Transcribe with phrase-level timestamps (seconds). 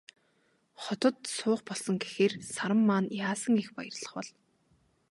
[0.83, 4.29] Хотод суух болсон гэхээр Саран маань яасан их баярлах бол.